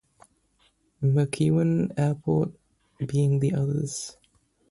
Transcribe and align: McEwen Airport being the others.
McEwen 1.03 1.91
Airport 1.95 2.53
being 3.05 3.37
the 3.39 3.53
others. 3.53 4.17